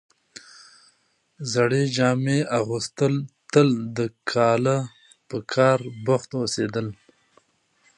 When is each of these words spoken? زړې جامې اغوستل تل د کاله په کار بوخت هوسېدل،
زړې 1.53 1.83
جامې 1.95 2.39
اغوستل 2.59 3.13
تل 3.53 3.69
د 3.97 3.99
کاله 4.31 4.77
په 5.29 5.37
کار 5.53 5.79
بوخت 6.05 6.29
هوسېدل، 6.39 6.87